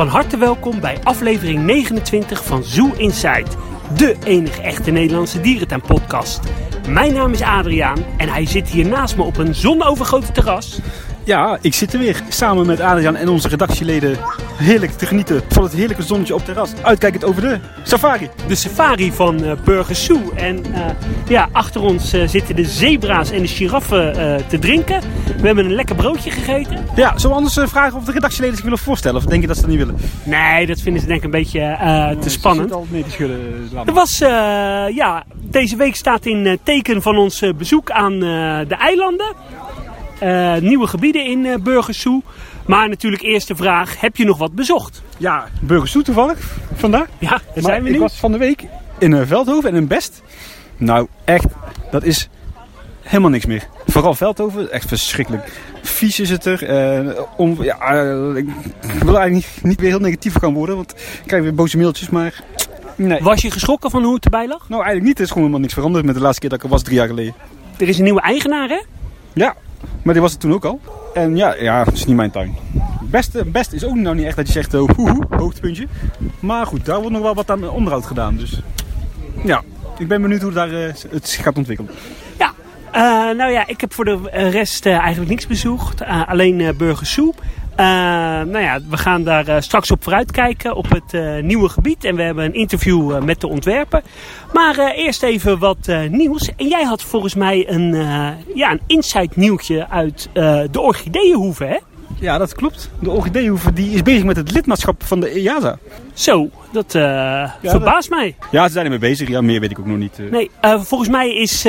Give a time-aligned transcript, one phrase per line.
[0.00, 3.46] Van harte welkom bij aflevering 29 van Zoo Inside,
[3.96, 6.40] de enige echte Nederlandse dierentuinpodcast.
[6.88, 10.80] Mijn naam is Adriaan en hij zit hier naast me op een zonovergoten terras.
[11.24, 14.18] Ja, ik zit er weer samen met Adriaan en onze redactieleden
[14.60, 16.72] heerlijk te genieten van het heerlijke zonnetje op het terras.
[16.82, 18.28] Uitkijkend over de safari.
[18.48, 20.30] De safari van eh, Burger Zoo.
[20.34, 20.80] En eh,
[21.28, 24.12] ja, achter ons eh, zitten de zebra's en de giraffen
[24.48, 25.00] te drinken.
[25.40, 26.86] We hebben een lekker broodje gegeten.
[26.96, 29.16] Ja, zullen we anders vragen of de redactieleden zich willen voorstellen?
[29.16, 29.96] Of denk je dat ze dat niet willen?
[30.24, 31.76] Nee, dat vinden ze denk ik een beetje
[32.20, 32.72] te spannend.
[32.72, 33.68] al mee te schudden.
[33.86, 34.18] Er was,
[34.94, 39.34] ja, deze week staat in teken van ons bezoek aan de eilanden.
[40.20, 42.22] Eh, nieuwe gebieden in uh, Burger Zoo.
[42.66, 45.02] Maar natuurlijk eerst de vraag, heb je nog wat bezocht?
[45.16, 46.38] Ja, Burgers Zoo toevallig
[46.74, 47.06] vandaag.
[47.18, 48.00] Ja, daar Maar zijn we ik nu.
[48.00, 48.64] was van de week
[48.98, 50.22] in eh, Veldhoven en in Best.
[50.76, 51.46] Nou, echt,
[51.90, 52.28] dat is
[53.00, 53.66] helemaal niks meer.
[53.86, 55.52] Vooral Veldhoven, echt verschrikkelijk.
[55.82, 57.26] Vies is het er.
[57.36, 57.74] om, ja,
[58.36, 58.46] ik
[59.02, 62.08] wil eigenlijk niet, niet weer heel negatief gaan worden, want ik krijg weer boze mailtjes,
[62.10, 62.42] maar
[62.96, 63.20] nee.
[63.22, 64.68] Was je geschrokken van hoe het erbij lag?
[64.68, 65.16] Nou, eigenlijk niet.
[65.16, 66.96] Er is gewoon helemaal niks veranderd met de laatste keer dat ik er was, drie
[66.96, 67.34] jaar geleden.
[67.78, 68.80] Er is een nieuwe eigenaar, hè?
[69.32, 69.54] Ja,
[70.02, 70.80] maar die was het toen ook al.
[71.14, 72.56] En ja, ja, is niet mijn tuin.
[73.02, 75.86] Beste, best is ook nou niet echt dat je zegt, oh, hoehoe, hoogtepuntje.
[76.40, 78.36] Maar goed, daar wordt nog wel wat aan onderhoud gedaan.
[78.36, 78.62] Dus
[79.44, 79.62] ja,
[79.98, 81.92] ik ben benieuwd hoe daar, eh, het zich gaat ontwikkelen.
[82.38, 82.52] Ja.
[82.92, 86.04] Eh, nou ja, ik heb voor de rest eigenlijk niks bezocht.
[86.04, 87.06] Alleen eh Burger
[87.76, 87.86] Eh,
[88.46, 92.04] nou ja, we gaan daar eh, straks op vooruitkijken op het eh, nieuwe gebied.
[92.04, 94.02] En we hebben een interview met de ontwerper.
[94.52, 96.50] Maar eerst even wat nieuws.
[96.56, 97.92] En jij had volgens mij een,
[98.54, 100.28] ja, een insight nieuwtje uit
[100.70, 101.76] de orchideeënhoeve, hè?
[102.20, 102.90] Ja, dat klopt.
[102.98, 105.78] De orchideehoeve die is bezig met het lidmaatschap van de EASA.
[106.12, 106.92] Zo, dat
[107.62, 108.36] verbaast mij.
[108.50, 109.28] Ja, ze zijn ermee bezig.
[109.28, 110.20] Ja, meer weet ik ook nog niet.
[110.30, 111.66] Nee, volgens mij is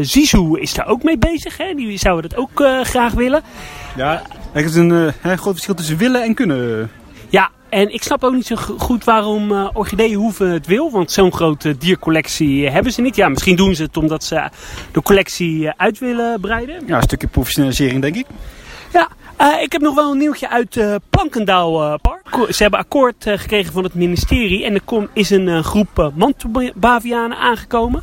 [0.00, 1.56] Zizou is daar ook mee bezig.
[1.56, 1.74] Hè?
[1.74, 3.42] Die zouden dat ook graag willen.
[3.96, 4.22] Ja,
[4.52, 6.90] er is een hè, groot verschil tussen willen en kunnen.
[7.28, 10.90] Ja, en ik snap ook niet zo go- goed waarom eh Orchideeënhoeve het wil.
[10.90, 13.16] Want zo'n grote diercollectie hebben ze niet.
[13.16, 14.48] Ja, misschien doen ze het omdat ze
[14.92, 16.82] de collectie eh, uit willen breiden.
[16.86, 18.26] Ja, een stukje professionalisering denk ik.
[18.92, 19.08] Ja,
[19.60, 22.52] ik heb nog wel een nieuwtje uit Plankendaal eh, Park.
[22.54, 24.64] Ze hebben akkoord gekregen van het ministerie.
[24.64, 28.02] En er kom, is een groep uh, mantelbavianen aangekomen.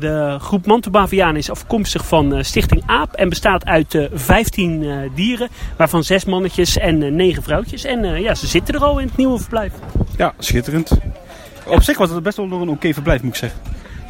[0.00, 3.12] De groep mantelbavianen is afkomstig van eh, Stichting AAP.
[3.12, 5.48] En bestaat uit eh 15 eh, dieren.
[5.76, 7.84] Waarvan 6 mannetjes en eh 9 vrouwtjes.
[7.84, 9.72] En eh, ja, ze zitten er al in het nieuwe verblijf.
[10.16, 10.90] Ja, schitterend.
[11.66, 13.60] Op zich was het best wel nog een oké verblijf, moet ik zeggen.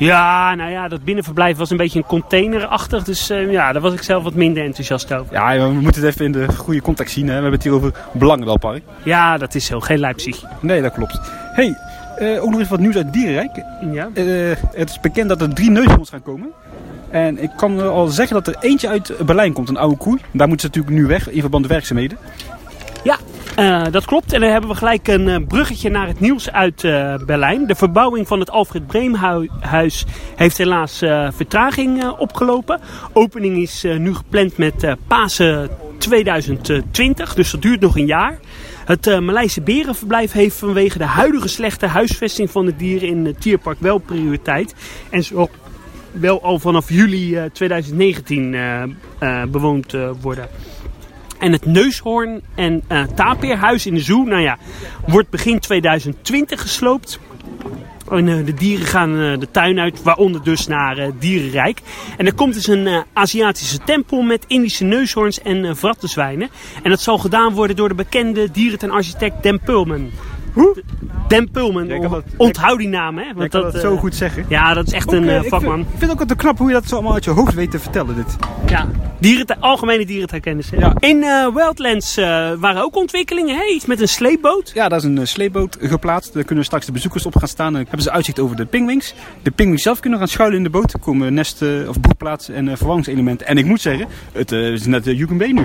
[0.01, 3.05] Ja, nou ja, dat binnenverblijf was een beetje een containerachtig.
[3.05, 5.33] Dus eh, ja, daar was ik zelf wat minder enthousiast over.
[5.33, 7.25] Ja, we moeten het even in de goede context zien.
[7.25, 7.29] Hè.
[7.29, 8.83] We hebben het hier over Belangenwelpark.
[9.03, 9.81] Ja, dat is zo.
[9.81, 10.43] Geen Leipzig.
[10.61, 11.21] Nee, dat klopt.
[11.55, 11.77] hey,
[12.21, 13.65] eh, ook nog eens wat nieuws uit Dierenrijk.
[13.93, 14.09] Ja.
[14.15, 14.25] Eh,
[14.75, 16.49] het is bekend dat er drie neushoorns gaan komen.
[17.11, 20.21] En ik kan al zeggen dat er eentje uit Berlijn komt, een oude koei.
[20.33, 22.19] Daar moeten ze natuurlijk nu weg, in verband met werkzaamheden.
[23.05, 23.17] Ja,
[23.57, 24.33] eh, dat klopt.
[24.33, 26.81] En dan hebben we gelijk een bruggetje naar het nieuws uit
[27.27, 27.67] Berlijn.
[27.67, 30.05] De verbouwing van het Alfred Breemhuis
[30.37, 30.99] heeft helaas
[31.35, 32.81] vertraging opgelopen.
[33.13, 38.39] Opening is nu gepland met Pasen 2020, dus dat duurt nog een jaar.
[38.91, 43.81] Het Maleise Berenverblijf heeft vanwege de huidige slechte huisvesting van de dieren in het dierpark
[43.81, 44.75] wel prioriteit.
[45.11, 45.51] En zal
[46.13, 50.49] wel al vanaf juli eh, 2019 eh, eh, bewoond worden.
[51.39, 52.83] En het Neushoorn en
[53.15, 54.59] Tapeerhuis in de Zoo, nou ja,
[55.07, 57.19] wordt begin 2020 gesloopt.
[58.11, 61.81] En eh, de dieren gaan eh, de tuin uit, waaronder dus naar eh, Dierenrijk.
[62.17, 66.49] En er komt dus een Aziatische tempel met Indische neushoorns en vrattenzwijnen.
[66.83, 70.11] En dat zal gedaan worden door de bekende dierentuinarchitect Den Pulman.
[70.53, 70.83] Hoe?
[71.53, 73.25] Pulman, Jij kan dat- onthoud die naam hè.
[73.25, 74.45] Ik Want kan dat eh, zo goed zeggen.
[74.49, 75.75] Ja, dat is echt Ook, een eh, eh, ik vakman.
[75.75, 77.71] vind- Ik vind ook altijd knap hoe je dat zo allemaal uit je hoofd weet
[77.71, 78.37] te vertellen, dit.
[78.67, 80.71] Ja, dierentuin, algemene dierentuinkennis.
[80.71, 80.77] hè.
[80.77, 80.93] Ja.
[80.99, 83.57] In eh, Wildlands eh, waren ook ontwikkelingen.
[83.57, 83.65] Hè?
[83.75, 84.71] Iets met een sleepboot.
[84.75, 86.33] Ja, daar is een eh, sleepboot geplaatst.
[86.35, 87.67] Daar kunnen straks de bezoekers op gaan staan.
[87.67, 89.15] En dan hebben ze uitzicht over de pingwings.
[89.43, 90.93] De pingwings zelf kunnen gaan schuilen in de boot.
[90.93, 93.47] Er komen nesten of broedplaatsen en eh, verwarmingselementen.
[93.47, 95.65] En ik moet zeggen, het eh, is net Yukon Bay nu.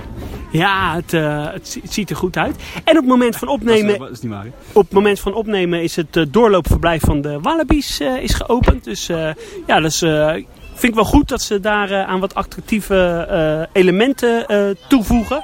[0.52, 2.56] Ja, het, eh, het, zi- het ziet er goed uit.
[2.84, 4.50] En op het moment van Dat is, opnemen, eh, dat is niet waar, hè?
[4.72, 8.84] op het moment van opnemen is het eh, doorloopverblijf van de Wallabies eh, is geopend.
[8.84, 9.30] Dus eh,
[9.68, 10.32] ja, dat is, eh,
[10.74, 14.46] vind ik wel goed dat ze daar aan wat attractieve elementen
[14.88, 15.44] toevoegen.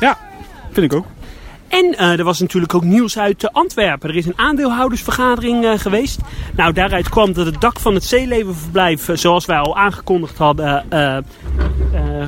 [0.00, 0.18] Ja,
[0.70, 1.06] vind ik ook.
[1.68, 4.08] En er was natuurlijk ook nieuws uit Antwerpen.
[4.08, 6.18] Er is een aandeelhoudersvergadering geweest.
[6.56, 10.84] Nou, daaruit kwam dat het dak van het zeelevenverblijf, zoals wij al aangekondigd hadden,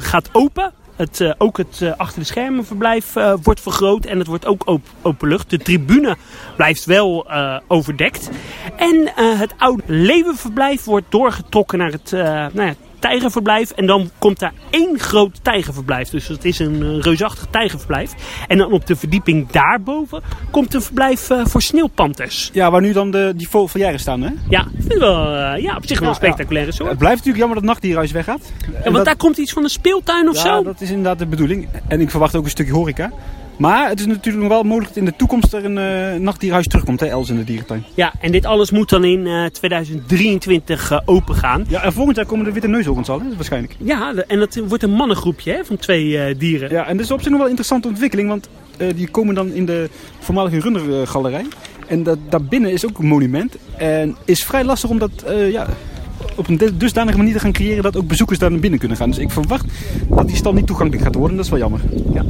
[0.01, 0.73] gaat open.
[0.97, 4.47] Het, eh, ook het eh, achter de schermen verblijf eh, wordt vergroot en het wordt
[4.47, 5.51] ook op, openlucht.
[5.51, 6.17] De tribune
[6.57, 7.27] blijft wel
[7.67, 8.31] overdekt.
[8.77, 12.11] En het oude leeuwenverblijf wordt doorgetrokken naar het,
[12.55, 12.75] nou ja,
[13.05, 13.71] tijgerverblijf.
[13.71, 16.09] En dan komt daar één groot tijgerverblijf.
[16.09, 18.13] Dus het is een uh, reusachtig tijgerverblijf.
[18.49, 22.51] En dan op de verdieping daarboven komt een verblijf uh, voor sneeuwpanters.
[22.53, 24.31] Ja, waar nu dan de, die vogeljaren staan, hè?
[24.49, 26.89] Ja, vind ik wel, uh, ja, op zich wel een spectaculaire soort.
[26.89, 28.53] Het blijft natuurlijk jammer dat nachtdierhuis weggaat.
[28.73, 29.05] Ja, want dat...
[29.05, 30.57] daar komt iets van een speeltuin of ja, zo?
[30.57, 31.69] Ja, dat is inderdaad de bedoeling.
[31.89, 33.13] En ik verwacht ook een stukje horeca.
[33.57, 36.67] Maar het is natuurlijk nog wel mogelijk dat in de toekomst er een uh, nachtdierhuis
[36.67, 37.85] terugkomt, hè, Els in de dierentuin.
[37.95, 41.65] Ja, en dit alles moet dan in uh, 2023 uh, open gaan.
[41.69, 43.77] Ja, en volgend jaar komen de witte neushoorns al, hè, waarschijnlijk.
[43.79, 46.71] Ja, en dat wordt een mannengroepje hè, van twee eh, dieren.
[46.71, 49.35] Ja, en dat is op zich nog wel een interessante ontwikkeling, want eh, die komen
[49.35, 51.47] dan in de voormalige Rundergalerij.
[51.87, 53.57] En dat, daarbinnen is ook een monument.
[53.77, 55.67] En is vrij lastig om dat ja,
[56.35, 59.11] op een dusdanige manier te gaan creëren dat ook bezoekers daar naar binnen kunnen gaan.
[59.11, 59.67] Dus ik verwacht
[60.09, 61.37] dat die stal niet toegankelijk gaat worden.
[61.37, 61.81] Dat is wel jammer.
[62.13, 62.25] Ja.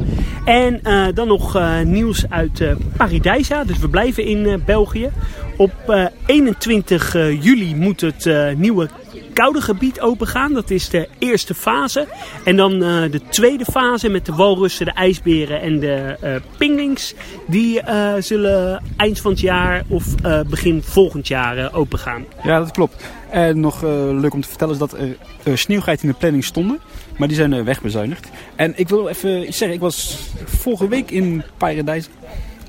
[0.45, 3.63] En uh, dan nog uh, nieuws uit uh, Paradijsa.
[3.63, 5.09] Dus we blijven in België.
[5.57, 8.89] Op 21 juli moet het nieuwe
[9.35, 10.53] koude gebied opengaan.
[10.53, 12.07] Dat is de eerste fase.
[12.43, 17.13] En dan uh, de tweede fase met de walrussen, de ijsberen en de uh, pinguïns.
[17.47, 20.05] Die uh, zullen eind van het jaar of
[20.49, 22.25] begin volgend jaar opengaan.
[22.43, 23.03] Ja, dat klopt.
[23.29, 24.95] En nog leuk om te vertellen is dat
[25.43, 26.79] er sneeuwgeiten in de planning stonden.
[27.17, 28.29] Maar die zijn wegbezuinigd.
[28.55, 29.73] En ik wil even zeggen.
[29.73, 32.09] Ik was vorige week in Paradijs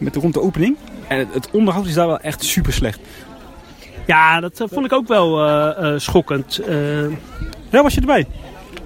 [0.01, 0.77] met de rond de opening.
[1.09, 3.01] En het onderhoud is daar wel echt super slecht.
[4.07, 6.61] Ja, dat uh, vond ik ook wel uh, uh, schokkend.
[7.71, 8.27] Ja, was je erbij?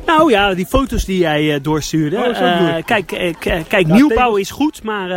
[0.06, 2.17] Nou ja, die foto's die jij doorstuurde.
[2.17, 3.06] Oh, kijk,
[3.38, 5.08] kijk ja, nieuwbouw tegels, is goed, maar...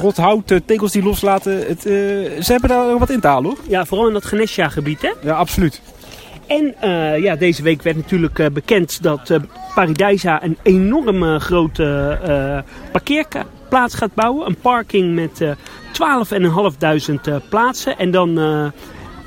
[0.00, 1.56] Rot hout, tegels die loslaten.
[1.66, 3.58] Het, ze hebben daar wat in te halen hoor.
[3.68, 5.10] Ja, vooral in dat Genesha gebied hè?
[5.22, 5.80] Ja, absoluut.
[6.46, 6.74] En
[7.20, 9.38] ja, deze week werd natuurlijk bekend dat
[9.74, 12.62] Paradijsa een enorme grote
[12.92, 14.46] parkeerplaats gaat bouwen.
[14.46, 15.44] Een parking met
[17.40, 17.98] 12.500 plaatsen.
[17.98, 18.38] En dan...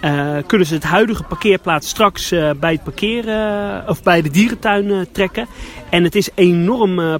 [0.02, 5.08] Uh, kunnen ze het huidige parkeerplaats straks uh, bij het parkeren of bij de dierentuin
[5.12, 5.48] trekken.
[5.90, 7.20] En het is enorm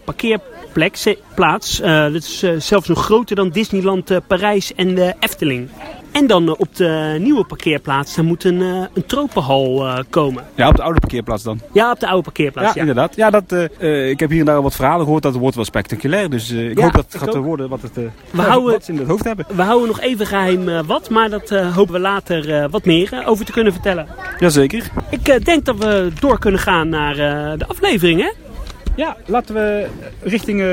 [0.80, 1.78] parkeerplek, plaats.
[1.80, 5.70] dat is zelfs nog groter dan Disneyland Parijs en de Efteling.
[6.12, 8.60] En dan op de nieuwe parkeerplaats, daar moet een,
[8.94, 10.44] een tropenhal komen.
[10.56, 11.60] Ja, op de oude parkeerplaats dan?
[11.74, 12.74] Ja, op de oude parkeerplaats, ja.
[12.74, 12.80] ja.
[12.80, 13.16] inderdaad.
[13.16, 13.52] Ja, dat,
[14.10, 16.30] ik heb hier en daar wat verhalen gehoord, dat wordt wel spectaculair.
[16.30, 17.44] Dus ik Ja, hoop dat het gaat ook.
[17.46, 19.46] worden wat, het, We ja, houden- wat ze in het hoofd hebben.
[19.56, 22.86] We houden nog even geheim eh, wat, maar dat eh, hopen we later eh, wat
[22.86, 24.08] meer eh, over te kunnen vertellen.
[24.40, 24.84] Jazeker.
[25.10, 28.30] Ik eh, denk dat we door kunnen gaan naar eh, de aflevering, hè?
[28.96, 29.88] Ja, laten we
[30.22, 30.68] richting eh,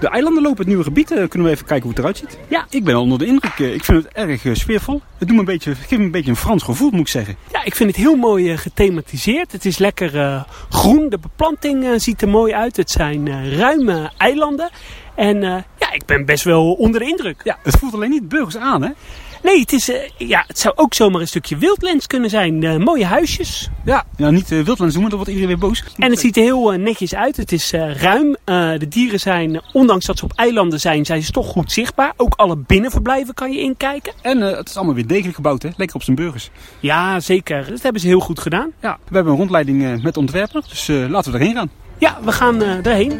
[0.00, 1.10] de eilanden lopen, het nieuwe gebied.
[1.10, 2.38] Eh, kunnen we even kijken hoe het eruit ziet.
[2.48, 2.66] Ja.
[2.70, 3.58] Ik ben onder de indruk.
[3.58, 5.02] eh, ik vind het erg sfeervol.
[5.18, 7.36] Het doet me een beetje, geeft me een beetje een Frans gevoel, moet ik zeggen.
[7.52, 9.52] Ja, ik vind het heel mooi gethematiseerd.
[9.52, 11.08] Het is lekker groen.
[11.08, 12.76] De beplanting ziet er mooi uit.
[12.76, 14.70] Het zijn ruime eilanden.
[15.14, 15.40] En
[15.78, 17.40] ja, ik ben best wel onder de indruk.
[17.44, 18.90] Ja, het voelt alleen niet burgers aan, hè?
[19.42, 22.62] Nee, het, is, eh, ja, het zou ook zomaar een stukje wildlands kunnen zijn.
[22.64, 23.68] Eh, mooie huisjes.
[23.84, 24.04] Ja.
[24.16, 25.84] Ja, niet uh, wildlands noemen, dan wordt iedereen weer boos.
[25.96, 27.36] En het ziet er heel eh, netjes uit.
[27.36, 28.36] Het is eh, ruim.
[28.44, 31.72] Eh, de dieren zijn, eh, ondanks dat ze op eilanden zijn, zijn ze toch goed
[31.72, 32.12] zichtbaar.
[32.16, 34.12] Ook alle binnenverblijven kan je inkijken.
[34.22, 35.68] En eh, het is allemaal weer degelijk gebouwd, hè?
[35.76, 36.50] Lekker op zijn burgers.
[36.80, 37.66] Ja, zeker.
[37.68, 38.72] Dat hebben ze heel goed gedaan.
[38.82, 41.70] Ja, we hebben een rondleiding eh, met ontwerper, dus eh, laten we erheen gaan.
[41.98, 43.18] Ja, we gaan eh erheen.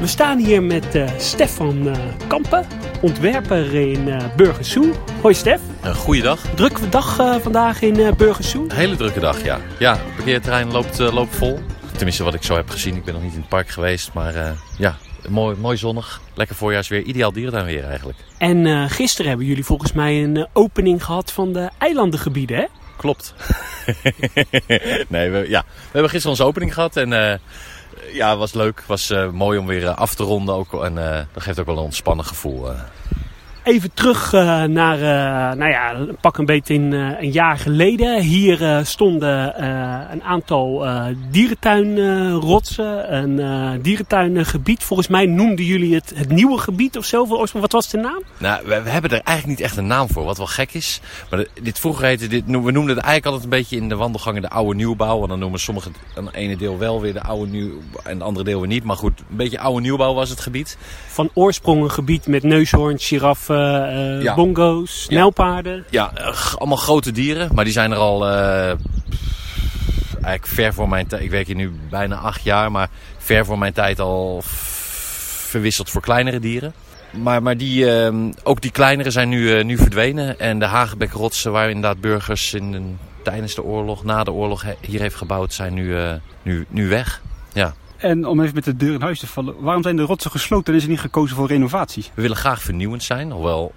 [0.00, 1.96] We staan hier met eh, Stefan eh,
[2.26, 2.66] Kampen,
[3.00, 4.92] ontwerper in Burgersoe.
[5.20, 6.40] Hoi Stef, Een goede dag.
[6.54, 8.64] drukke dag eh, vandaag in Burgersoe.
[8.64, 9.60] Een hele drukke dag, ja.
[9.78, 11.58] Ja, het parkeerterrein loopt, loopt vol.
[11.92, 12.96] Tenminste, wat ik zo heb gezien.
[12.96, 14.12] Ik ben nog niet in het park geweest.
[14.12, 14.96] Maar ja,
[15.28, 16.20] mooi, mooi zonnig.
[16.34, 17.02] Lekker voorjaarsweer.
[17.02, 18.18] Ideaal dierentuinweer eigenlijk.
[18.38, 22.64] En gisteren hebben jullie volgens mij een opening gehad van de eilandengebieden, hè?
[22.96, 23.34] Klopt.
[25.08, 25.64] nee, we, ja.
[25.66, 26.96] we hebben gisteren onze opening gehad.
[26.96, 27.40] En
[28.12, 28.82] ja, was leuk.
[28.86, 30.54] Was eh, mooi om weer eh, af te ronden.
[30.54, 32.68] Ook, en eh, dat geeft ook wel een ontspannen gevoel.
[33.68, 38.20] Even terug eh, naar, eh, nou ja, pak een beetje in, eh, een jaar geleden.
[38.20, 39.62] Hier stonden
[40.12, 40.86] een aantal
[41.30, 44.82] dierentuinrotsen, een dierentuingebied.
[44.82, 47.46] Volgens mij noemden jullie het het nieuwe gebied of zo.
[47.52, 48.22] Wat was de naam?
[48.38, 51.00] Nou, we, we hebben er eigenlijk niet echt een naam voor, wat wel gek is.
[51.30, 53.96] Maar de- dit vroeger heette, dit, we noemden het eigenlijk altijd een beetje in de
[53.96, 55.22] wandelgangen de oude nieuwbouw.
[55.22, 57.70] En dan noemen sommigen een ene deel wel weer de oude nieuw
[58.04, 58.84] en het andere deel weer niet.
[58.84, 60.76] Maar goed, een beetje oude nieuwbouw was het gebied.
[61.08, 63.57] Van oorsprong een gebied met neushoorns, giraffen,
[64.22, 64.34] Ja.
[64.34, 65.14] bongo's, Ja.
[65.14, 65.84] nijlpaarden.
[65.90, 68.66] Ja, eh, allemaal grote dieren, maar die zijn er al eh,
[70.12, 71.22] eigenlijk ver voor mijn tijd.
[71.22, 72.88] Ik werk hier nu bijna acht jaar, maar
[73.18, 76.72] ver voor mijn tijd al verwisseld voor kleinere dieren.
[77.22, 80.38] Maar, maar die, eh, ook die kleinere zijn nu, eh, nu verdwenen.
[80.40, 85.00] En de Hagebekrotsen, waar inderdaad burgers in, tijdens de oorlog, na de oorlog he- hier
[85.00, 86.12] heeft gebouwd, zijn nu, eh,
[86.42, 87.20] nu, nu weg.
[87.52, 87.74] Ja.
[87.98, 90.72] En om even met de deur in huis te vallen, waarom zijn de rotsen gesloten
[90.72, 92.06] en is er niet gekozen voor renovatie?
[92.14, 93.72] We willen graag vernieuwend zijn, hoewel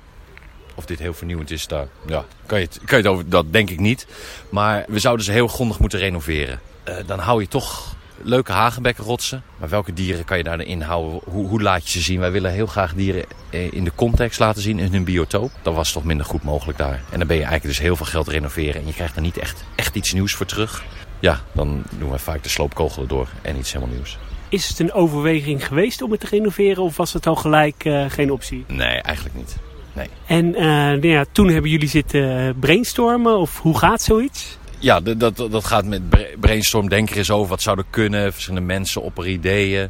[0.76, 3.70] of dit heel vernieuwend is, daar ja, kan, je het, kan je over, dat denk
[3.70, 4.08] ik niet.
[4.50, 6.60] Maar we zouden ze heel grondig moeten renoveren.
[6.84, 9.44] eh, dan hou je toch leuke hagenbekkenrotsen.
[9.58, 11.22] Maar welke dieren kan je daarin houden?
[11.24, 12.20] Hoe, hoe laat je ze zien?
[12.20, 15.52] Wij willen heel graag dieren eh, in de context laten zien, in hun biotoop.
[15.62, 17.02] Dat was toch minder goed mogelijk daar.
[17.10, 18.82] En dan ben je eigenlijk dus heel veel geld renoveren.
[18.82, 20.84] En je krijgt er niet echt, echt iets nieuws voor terug.
[21.22, 24.18] Ja, dan doen we vaak de sloopkogelen door en iets helemaal nieuws.
[24.50, 28.06] Is het een overweging geweest om het te renoveren of was het al gelijk uh,
[28.10, 28.64] geen optie?
[28.68, 29.58] Nee, eigenlijk niet.
[29.94, 30.08] Nee.
[30.26, 34.58] En uh, nou ja, toen hebben jullie zitten brainstormen of hoe gaat zoiets?
[34.80, 36.02] Ja, dat, dat gaat met
[36.40, 36.90] brainstorm.
[36.90, 38.34] Denk er eens over wat zouden kunnen.
[38.34, 39.90] Verschillende mensen opperen ideeën.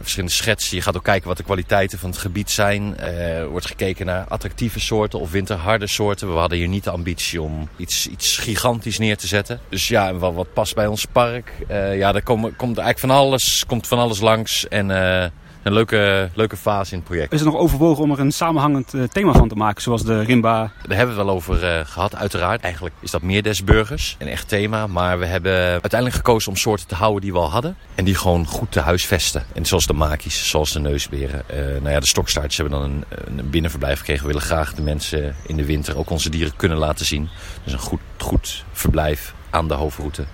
[0.00, 0.76] Verschillende schetsen.
[0.76, 2.98] Je gaat ook kijken wat de kwaliteiten van het gebied zijn.
[2.98, 6.32] Er wordt gekeken naar attractieve soorten of winterharde soorten.
[6.32, 9.60] We hadden hier niet de ambitie om iets, iets gigantisch neer te zetten.
[9.68, 11.52] Dus ja, wat, wat past bij ons park?
[11.70, 14.68] Uh, ja, daar komt, komt eigenlijk van alles, komt van alles langs.
[14.68, 15.24] En uh,
[15.62, 17.32] een leuke, leuke fase in het project.
[17.32, 20.20] Is er nog overwogen om er een samenhangend uh, thema van te maken, zoals de
[20.20, 20.58] Rimba?
[20.58, 22.60] Daar hebben we het wel over uh, gehad, uiteraard.
[22.60, 24.86] Eigenlijk is dat meer des burgers, een echt thema.
[24.86, 27.76] Maar we hebben uiteindelijk gekozen om soorten te houden die we al hadden.
[27.94, 29.44] En die gewoon goed te huisvesten.
[29.54, 31.42] En zoals de makies, zoals de neusberen.
[31.50, 33.04] Uh, nou ja, de stokstaartjes hebben dan een,
[33.38, 34.22] een, binnenverblijf gekregen.
[34.22, 37.28] We willen graag de mensen in de winter ook onze dieren kunnen laten zien.
[37.64, 40.24] Dus een goed, goed verblijf aan de hoofdroute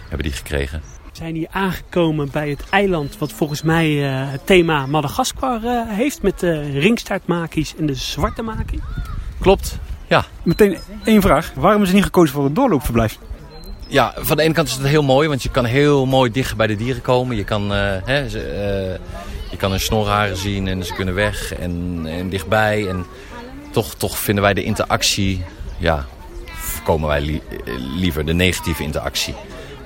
[0.00, 0.82] hebben die gekregen
[1.18, 6.22] zijn hier aangekomen bij het eiland wat volgens mij uh, het thema Madagaskar uh, heeft
[6.22, 8.80] met de ringstaartmakies en de zwarte makie.
[9.40, 10.24] Klopt, ja.
[10.42, 11.52] Meteen één vraag.
[11.54, 13.18] Waarom is er niet gekozen voor een doorloopverblijf?
[13.86, 16.56] Ja, van de ene kant is het heel mooi, want je kan heel mooi dicht
[16.56, 17.36] bij de dieren komen.
[17.36, 18.98] Je kan, uh, hè, ze,
[19.50, 22.88] je kan hun snorharen zien en ze kunnen weg en, en dichtbij.
[22.88, 23.06] En
[23.70, 25.44] toch, toch vinden wij de interactie,
[25.78, 26.06] ja,
[26.44, 27.42] voorkomen wij li
[27.96, 29.34] liever de negatieve interactie.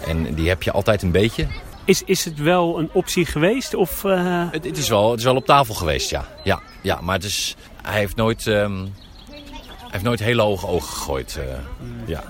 [0.06, 1.46] En die heb je altijd een beetje.
[1.84, 3.74] Is, is het wel een optie geweest?
[3.74, 4.46] Of, uh...
[4.50, 6.24] het, het, is wel, het is wel op tafel geweest, ja.
[6.44, 8.94] Ja, ja maar het is, hij, heeft nooit, um,
[9.30, 11.38] hij heeft nooit hele hoge ogen gegooid.
[11.38, 11.44] Uh,
[12.06, 12.22] ja.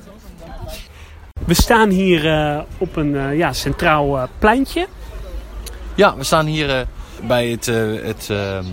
[1.47, 4.87] We staan hier uh, op een ja, centraal pleintje.
[5.95, 6.87] Ja, we staan hier
[7.23, 7.67] bij het,
[8.03, 8.67] het um,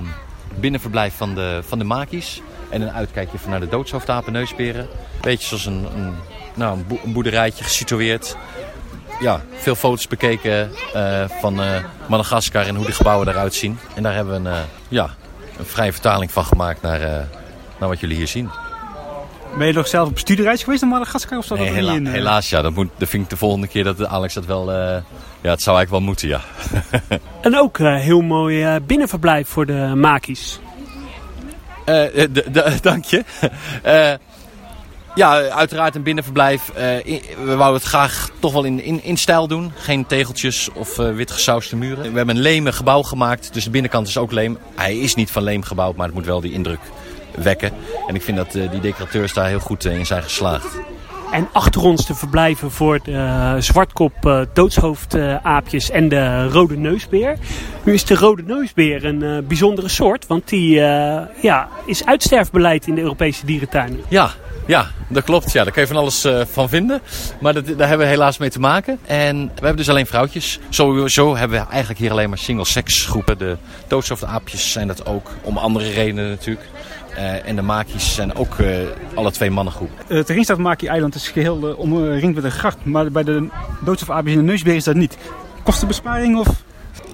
[0.59, 2.41] binnenverblijf van de, van de makies.
[2.69, 4.87] En een uitkijkje van naar de doodshoofdapen neusperen.
[5.21, 6.13] Beetje zoals een, een,
[6.53, 8.35] nou, een boerderijtje gesitueerd
[9.19, 11.75] ja, veel foto's bekeken uh, van uh,
[12.07, 13.79] Madagaskar en hoe de gebouwen eruit zien.
[13.95, 15.09] En daar hebben we een, uh, ja,
[15.57, 16.99] een vrije vertaling van gemaakt naar,
[17.79, 18.49] naar wat jullie hier zien.
[19.57, 21.37] Ben je nog zelf op studiereis geweest naar Madagaskar?
[21.37, 22.61] Of nee, hela in, helaas ja.
[22.61, 24.71] Dat, moet, dat vind ik de volgende keer dat Alex dat wel...
[24.71, 25.03] ja,
[25.41, 26.41] het zou eigenlijk wel moeten, ja.
[27.41, 30.59] en ook heel mooi binnenverblijf voor de makies.
[32.81, 33.23] dank je.
[35.15, 36.69] Ja, uiteraard een binnenverblijf.
[36.69, 36.75] Uh,
[37.45, 39.71] we wouden het graag toch wel in, in, in stijl doen.
[39.75, 42.11] Geen tegeltjes of uh, wit gesauste muren.
[42.11, 44.57] We hebben een leme gebouw gemaakt, dus de binnenkant is ook leem.
[44.75, 46.79] Hij is niet van leem gebouwd, maar het moet wel die indruk
[47.35, 47.71] wekken.
[48.07, 50.77] En ik vind dat uh, die decorateurs daar heel goed in zijn geslaagd.
[51.31, 56.77] En achter ons te verblijven voor de uh, zwartkop uh, doodshoofdaapjes uh, en de rode
[56.77, 57.37] neusbeer.
[57.83, 60.73] Nu is de rode neusbeer een bijzondere soort, want die
[61.41, 63.99] ja, is uitsterfbeleid in de Europese dierentuinen.
[64.07, 64.31] Ja,
[64.65, 65.51] ja, dat klopt.
[65.51, 67.01] Ja, daar kun je van alles van vinden.
[67.39, 68.99] Maar dat, daar hebben we helaas mee te maken.
[69.05, 70.59] En we hebben dus alleen vrouwtjes.
[70.69, 73.37] Sowieso hebben we eigenlijk hier alleen maar single-sex groepen.
[73.37, 73.57] De
[73.87, 75.31] doodshoofdaapjes zijn dat ook.
[75.41, 76.65] Om andere redenen natuurlijk.
[77.17, 78.77] Uh, en de makies zijn ook uh,
[79.13, 80.17] alle twee mannengroepen.
[80.17, 82.77] Het Ringstaatmakie-eiland is geheel uh, omringd met een gracht.
[82.83, 83.47] Maar bij de
[83.85, 85.17] doodshoofdaapjes en de neusbeer is dat niet.
[85.63, 86.47] Kostenbesparing of...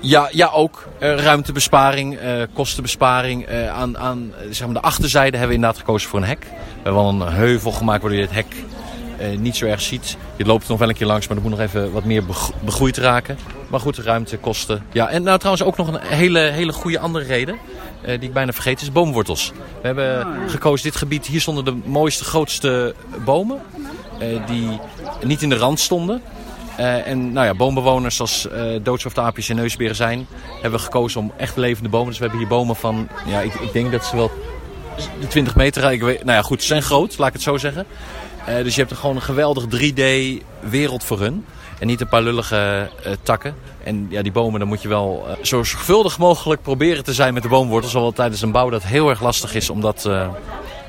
[0.02, 0.88] Ja, ja ook.
[1.00, 2.18] Ruimtebesparing,
[2.54, 3.50] kostenbesparing.
[3.70, 6.40] Aan aan zeg maar de achterzijde hebben we inderdaad gekozen voor een hek.
[6.40, 8.56] We hebben wel een heuvel gemaakt waardoor je het hek
[9.38, 10.18] niet zo erg ziet.
[10.36, 12.24] Je loopt nog wel een keer langs, maar er moet nog even wat meer
[12.64, 13.38] begroeid raken.
[13.68, 14.84] Maar goed, ruimte, kosten.
[14.92, 17.58] Ja, en nou trouwens ook nog een hele, hele goede andere reden.
[18.06, 19.52] Die ik bijna vergeten is boomwortels.
[19.82, 21.26] We hebben gekozen dit gebied.
[21.26, 22.96] Hier stonden de mooiste, grootste
[23.26, 23.62] bomen.
[24.48, 24.80] die
[25.24, 26.22] niet in de rand stonden.
[26.80, 31.32] Uh, en nou ja, boombewoners zoals uh, doodshoofdaapjes en neusberen zijn, hebben we gekozen om
[31.38, 32.08] echt levende bomen.
[32.08, 34.32] Dus we hebben hier bomen van, ja, ik, ik denk dat ze wel
[35.20, 37.58] de 20 meter, ik weet, nou ja goed, ze zijn groot, laat ik het zo
[37.58, 37.86] zeggen.
[38.50, 40.04] Uh, dus je hebt er gewoon een geweldig 3D
[40.70, 41.46] wereld voor hun.
[41.80, 42.90] En niet een paar lullige
[43.24, 43.56] takken.
[43.84, 47.44] En ja, die bomen, dan moet je wel zo zorgvuldig mogelijk proberen te zijn met
[47.44, 47.92] de boomwortels.
[47.92, 50.10] Zowel tijdens een bouw dat heel erg lastig is om dat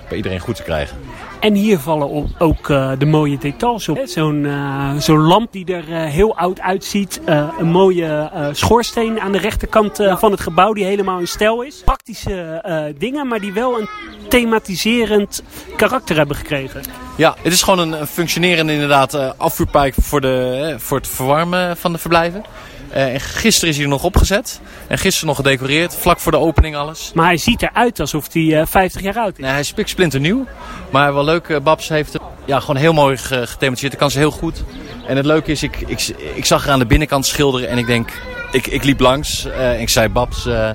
[0.09, 0.97] bij iedereen goed te krijgen.
[1.41, 4.01] En hier vallen ook uh, de mooie details op.
[4.05, 7.21] Zo'n uh, zo'n lamp die er uh, heel oud uitziet.
[7.59, 11.83] een mooie schoorsteen aan de rechterkant van het gebouw die helemaal in stijl is.
[11.85, 12.63] Praktische
[12.99, 13.89] dingen, maar die wel een
[14.29, 15.43] thematiserend
[15.77, 16.83] karakter hebben gekregen.
[17.17, 21.99] Ja, het is gewoon een functionerende inderdaad afvoerpijp voor, de, voor het verwarmen van de
[21.99, 22.45] verblijven.
[22.90, 24.61] Uh, en gisteren is hij er nog opgezet.
[24.87, 25.95] En gisteren nog gedecoreerd.
[25.95, 27.11] Vlak voor de opening alles.
[27.14, 29.38] Maar hij ziet eruit alsof hij uh, 50 jaar oud is.
[29.38, 30.47] Nee, hij is spiksplinter nieuw.
[30.90, 31.49] Maar wel leuk.
[31.49, 33.93] Uh, Babs heeft het ja, gewoon heel mooi gethematiseerd.
[33.93, 34.64] Dat kan ze heel goed.
[35.07, 37.87] En het leuke is, ik, ik, ik zag er aan de binnenkant schilderen en ik
[37.87, 38.11] denk,
[38.52, 40.71] ik, ik liep langs en ik zei, Babs, uh,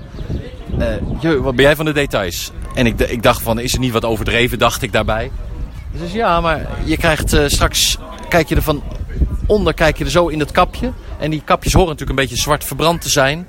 [1.41, 2.51] wat ben jij van de details?
[2.73, 5.31] En ik, ik dacht van, is er niet wat overdreven, dacht ik daarbij.
[5.91, 7.97] Dus ja, maar je krijgt straks,
[8.29, 8.83] kijk je er van
[9.51, 10.91] onder, kijk je er zo in het kapje.
[11.19, 13.47] En die kapjes horen natuurlijk een beetje zwart verbrand te zijn.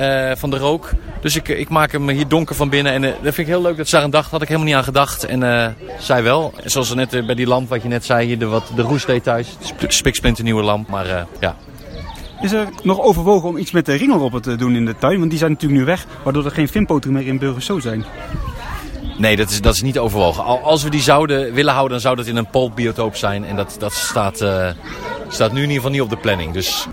[0.00, 0.90] Uh, van de rook.
[1.20, 2.92] Dus ik, ik maak hem hier donker van binnen.
[2.92, 4.30] En uh, dat vind ik heel leuk dat ze daar aan dacht.
[4.30, 5.24] Had ik helemaal niet aan gedacht.
[5.24, 5.66] En uh,
[5.98, 6.54] zij wel.
[6.64, 8.26] Zoals net bij die lamp wat je net zei.
[8.26, 9.56] Hier de, wat, de roestdetails.
[9.88, 10.88] Spiksplinter nieuwe lamp.
[10.88, 11.56] Maar ja.
[12.40, 15.18] Is er nog overwogen om iets met de ringelroppen te doen in de tuin?
[15.18, 16.06] Want die zijn natuurlijk nu weg.
[16.22, 18.04] Waardoor er geen vinpoten meer in Burgerso zijn.
[19.18, 20.44] Nee, dat is, dat is niet overwogen.
[20.62, 23.44] Als we die zouden willen houden, dan zou dat in een polbiotoop zijn.
[23.44, 24.44] En dat, dat staat,
[25.28, 26.52] staat nu in ieder geval niet op de planning.
[26.52, 26.86] Dus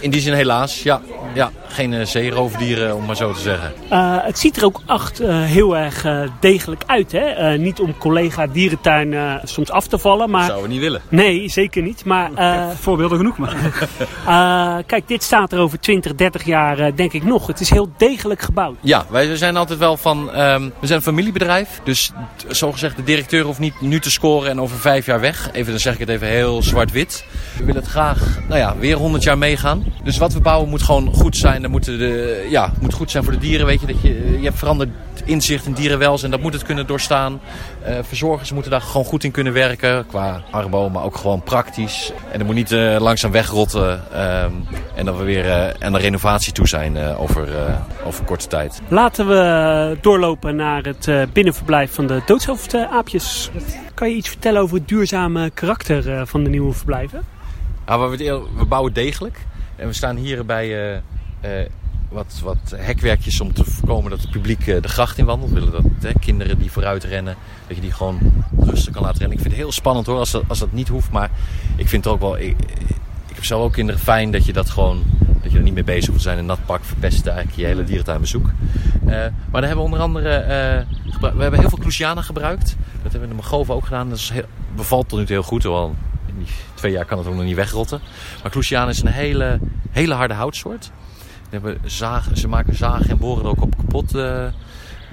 [0.00, 1.00] in die zin helaas, ja.
[1.34, 3.72] Ja, geen uh, zeeroofdieren, om maar zo te zeggen.
[3.92, 6.06] Uh, het ziet er ook echt uh, heel erg
[6.40, 7.12] degelijk uit.
[7.12, 7.58] Hè?
[7.58, 10.30] niet om collega dierentuin soms af te vallen.
[10.30, 10.40] Maar...
[10.40, 11.00] Dat zouden we niet willen.
[11.08, 12.04] Nee, zeker niet.
[12.04, 12.30] Maar,
[12.80, 13.38] voorbeelden genoeg.
[13.38, 14.84] Maar.
[14.86, 17.46] kijk, dit staat er over 20, 30 jaar denk ik nog.
[17.46, 18.76] Het is heel degelijk gebouwd.
[18.80, 20.18] Ja, wij zijn altijd wel van...
[20.18, 21.80] Um, we zijn een familiebedrijf.
[21.84, 22.12] Dus
[22.48, 25.50] zogezegd de directeur hoeft niet nu te scoren en over vijf jaar weg.
[25.52, 27.24] Even, dan zeg ik het even heel zwart-wit.
[27.56, 29.84] We willen het graag nou ja, weer 100 jaar meegaan.
[30.04, 31.62] Dus wat we bouwen moet gewoon goed zijn.
[31.62, 33.66] Dat moeten de, ja, moet goed zijn voor de dieren.
[33.66, 34.90] Weet je, dat je, je hebt veranderd
[35.24, 36.30] inzicht in dierenwelzijn.
[36.30, 37.40] Dat moet het kunnen doorstaan.
[37.88, 40.06] Uh, verzorgers moeten daar gewoon goed in kunnen werken.
[40.06, 42.12] Qua arbo, maar ook gewoon praktisch.
[42.30, 44.02] En er moet niet uh, langzaam wegrotten.
[44.12, 44.42] Uh,
[44.94, 47.48] en dat we weer uh, aan de renovatie toe zijn over,
[48.04, 48.80] over korte tijd.
[48.88, 53.50] Laten we doorlopen naar het binnenverblijf van de doodshoofdaapjes.
[53.94, 57.22] Kan je iets vertellen over het duurzame karakter van de nieuwe verblijven?
[57.86, 59.38] Nou, we, we bouwen degelijk.
[59.76, 60.98] En we staan hier bij uh,
[62.14, 65.50] wat, wat hekwerkjes om te voorkomen dat het publiek uh, de gracht in wandelt.
[65.50, 67.36] We willen dat hè, kinderen die vooruit rennen,
[67.66, 68.18] dat je die gewoon
[68.58, 69.36] rustig kan laten rennen.
[69.36, 71.10] Ik vind het heel spannend hoor, als dat, als dat niet hoeft.
[71.10, 71.30] Maar
[71.76, 72.38] ik vind het ook wel...
[72.38, 72.56] Ik,
[73.26, 75.02] ik heb zelf ook kinderen fijn dat je dat gewoon...
[75.42, 76.38] Dat je er niet mee bezig hoeft te zijn.
[76.38, 78.50] Een nat pak verpest eigenlijk je hele dierentuinbezoek.
[79.04, 80.44] maar daar hebben we onder andere...
[81.20, 82.76] we hebben heel veel Clusiana gebruikt.
[83.02, 84.08] Dat hebben we in de Magove ook gedaan.
[84.08, 84.44] Dat is heel,
[84.76, 85.62] bevalt tot nu toe heel goed.
[85.62, 85.94] Wel
[86.36, 88.00] die twee jaar kan het ook nog niet wegrotten.
[88.42, 89.58] Maar Clusiana is een hele,
[89.90, 90.90] hele harde houtsoort.
[92.34, 94.46] Ze maken zagen en boren ook op kapot, uh,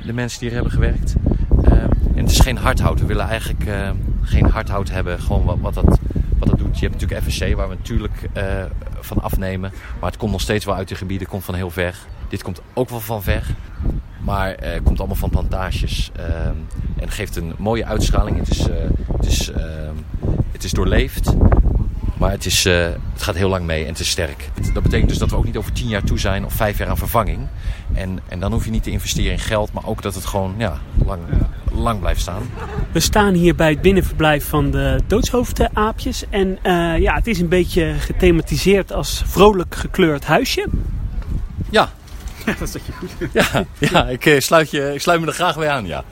[0.05, 1.15] de mensen die er hebben gewerkt.
[1.63, 1.73] Uh,
[2.15, 2.99] en het is geen hardhout.
[2.99, 3.89] We willen eigenlijk uh,
[4.21, 5.19] geen hardhout hebben.
[5.19, 5.99] Gewoon wat, wat, dat,
[6.37, 6.79] wat dat doet.
[6.79, 8.29] Je hebt natuurlijk FSC waar we natuurlijk
[8.99, 9.71] van afnemen.
[9.99, 11.27] Maar het komt nog steeds wel uit de gebieden.
[11.27, 11.95] komt van heel ver.
[12.29, 13.55] Dit komt ook wel van ver.
[14.19, 16.11] Maar het komt allemaal van plantages.
[16.97, 18.37] en geeft een mooie uitstraling.
[18.37, 18.67] Het is,
[19.17, 19.51] het is
[20.61, 21.33] het is doorleefd,
[22.21, 24.49] maar het, is, uh, het gaat heel lang mee en het is sterk.
[24.73, 26.87] Dat betekent dus dat we ook niet over tien jaar toe zijn of vijf jaar
[26.87, 27.47] aan vervanging.
[27.93, 30.55] En, en dan hoef je niet te investeren in geld, maar ook dat het gewoon
[30.57, 31.21] ja, lang,
[31.71, 32.49] lang blijft staan.
[32.91, 36.23] We staan hier bij het binnenverblijf van de doodshoofdaapjes.
[36.29, 40.67] En uh, ja, het is een beetje gethematiseerd als vrolijk gekleurd huisje.
[41.69, 41.91] Ja.
[42.45, 43.11] Ja, dat zat je goed.
[43.33, 46.03] Ja, ja ik, eh, sluit je, ik sluit me er graag bij aan, ja.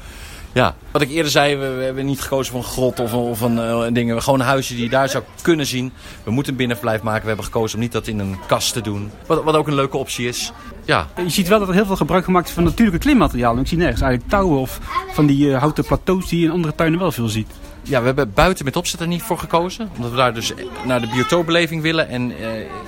[0.54, 3.42] Ja, wat ik eerder zei, we, we hebben niet gekozen voor een grot of, of
[3.42, 4.22] een, uh, dingen.
[4.22, 5.92] Gewoon een huisje die je daar zou kunnen zien.
[6.24, 7.22] We moeten een binnenverblijf maken.
[7.22, 9.12] We hebben gekozen om niet dat in een kast te doen.
[9.26, 10.52] Wat, wat ook een leuke optie is.
[10.86, 11.08] Ja.
[11.24, 13.62] Je ziet wel dat er heel veel gebruik gemaakt is van natuurlijke klimmaterialen.
[13.62, 14.80] Ik zie nergens eigenlijk touwen of
[15.12, 17.52] van die uh, houten plateaus die je in andere tuinen wel veel ziet.
[17.84, 19.90] Ja, we hebben buiten met opzet er niet voor gekozen.
[19.96, 20.54] Omdat we daar dus
[20.86, 22.08] naar de biotoopbeleving willen.
[22.08, 22.38] En uh,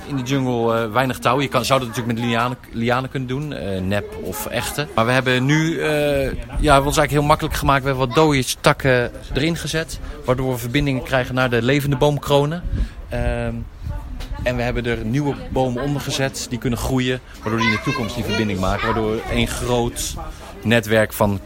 [0.06, 1.40] in de jungle uh, weinig touw.
[1.40, 3.52] Je kan, zou dat natuurlijk met lianen, lianen kunnen doen.
[3.52, 4.86] Uh, nep of echte.
[4.94, 5.80] Maar we hebben nu...
[5.80, 7.82] ja, we hebben ons eigenlijk heel makkelijk gemaakt.
[7.82, 10.00] We hebben wat dode takken erin gezet.
[10.24, 12.62] Waardoor we verbindingen krijgen naar de levende boomkronen.
[13.08, 13.54] Ehm,
[14.42, 16.46] en we hebben er nieuwe bomen onder gezet.
[16.50, 17.20] Die kunnen groeien.
[17.42, 18.84] Waardoor die in de toekomst die verbinding maken.
[18.84, 20.14] Waardoor één groot
[20.62, 21.40] netwerk van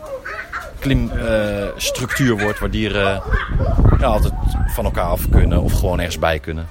[0.79, 3.23] klimstructuur wordt waar dieren
[3.99, 4.35] ja, altijd
[4.67, 6.67] van elkaar af kunnen of gewoon ergens bij kunnen.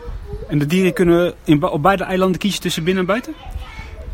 [0.48, 3.34] En de dieren kunnen in, op beide eilanden kiezen tussen binnen en buiten?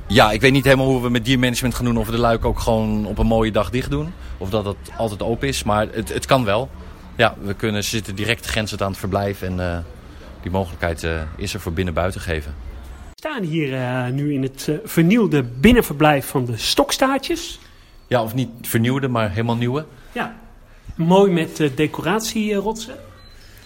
[0.07, 1.97] Ja, ik weet niet helemaal hoe we met diermanagement gaan doen.
[1.97, 4.13] Of we de luik ook gewoon op een mooie dag dicht doen.
[4.37, 5.63] Of dat het altijd open is.
[5.63, 6.69] Maar het, het kan wel.
[7.15, 9.41] Ja, we kunnen, zitten direct grenzend aan het verblijf.
[9.41, 9.77] En uh,
[10.41, 12.53] die mogelijkheid uh, is er voor binnen-buiten geven.
[13.09, 17.59] We staan hier uh, nu in het vernieuwde binnenverblijf van de stokstaartjes.
[18.11, 19.85] Ja, of niet vernieuwde, maar helemaal nieuwe.
[20.11, 20.35] Ja,
[20.95, 22.95] mooi met uh, decoratierotsen.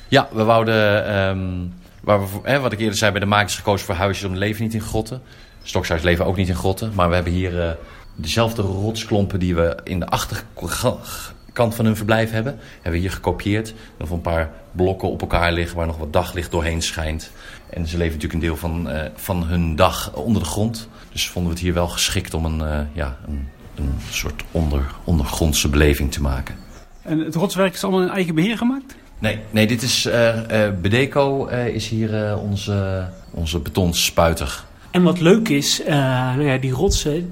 [0.08, 3.86] Ja, we wouden, um, waar we, hè, wat ik eerder zei, bij de makers gekozen
[3.86, 5.22] voor huisjes om leven niet in grotten.
[5.64, 7.70] Stokstaars leven ook niet in grotten, maar we hebben hier uh,
[8.16, 12.60] dezelfde rotsklompen die we in de achterkant van hun verblijf hebben.
[12.74, 13.74] Hebben we hier gekopieerd.
[14.00, 17.32] Of een paar blokken op elkaar liggen waar nog wat daglicht doorheen schijnt.
[17.70, 20.90] En ze leven natuurlijk een deel van, uh, van hun dag onder de grond.
[21.12, 25.70] Dus vonden we het hier wel geschikt om een, ja, een een soort onder, ondergrondse
[25.70, 26.56] beleving te maken.
[27.02, 28.96] En het rotswerk is allemaal in eigen beheer gemaakt?
[29.20, 30.34] Nee, nee dit is uh,
[30.82, 34.64] Bedeco is hier onze, onze betonspuiter.
[34.92, 37.30] En wat leuk is, nou ja, die rotsen,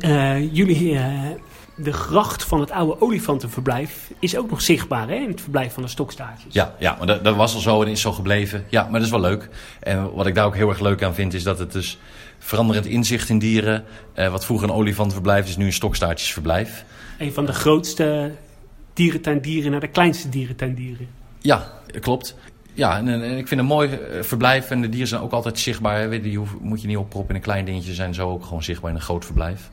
[0.52, 1.00] jullie
[1.76, 5.84] de gracht van het oude olifantenverblijf is ook nog zichtbaar hè, in het verblijf van
[5.84, 6.54] de stokstaartjes.
[6.54, 8.66] Ja, ja maar dat, dat, was al zo en is zo gebleven.
[8.70, 9.50] Ja, maar dat is wel leuk.
[9.80, 11.98] En wat ik daar ook heel erg leuk aan vind is dat het dus
[12.44, 13.84] veranderend inzicht in dieren.
[14.14, 16.86] Eh, wat vroeger een olifantenverblijf is nu een stokstaartjesverblijf.
[17.18, 18.32] Een van de grootste
[18.94, 21.08] dierentuindieren naar de kleinste dierentuindieren.
[21.40, 22.36] Ja, klopt.
[22.74, 25.32] Ja, en, en, ik vind het een mooi eh, verblijf en de dieren zijn ook
[25.32, 26.00] altijd zichtbaar.
[26.00, 26.22] Hè.
[26.22, 28.90] Die moet je niet opproppen in een klein dingetje, ze zijn zo ook gewoon zichtbaar
[28.90, 29.70] in een groot verblijf.